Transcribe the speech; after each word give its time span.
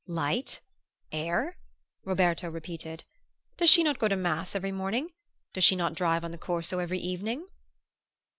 "Light? 0.07 0.61
Air?" 1.11 1.59
Roberto 2.05 2.49
repeated. 2.49 3.03
"Does 3.57 3.69
she 3.69 3.83
not 3.83 3.99
go 3.99 4.07
to 4.07 4.15
mass 4.15 4.55
every 4.55 4.71
morning? 4.71 5.11
Does 5.53 5.63
she 5.63 5.75
not 5.75 5.93
drive 5.93 6.23
on 6.23 6.31
the 6.31 6.39
Corso 6.39 6.79
every 6.79 6.97
evening?" 6.97 7.45